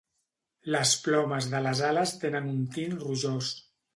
[0.75, 3.53] Les plomes de les ales tenen un tint rojós.